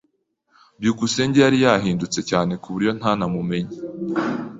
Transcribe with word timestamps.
byukusenge 0.79 1.37
yari 1.41 1.57
yarahindutse 1.65 2.19
cyane 2.29 2.53
kuburyo 2.61 2.91
ntanamumenye. 2.97 3.75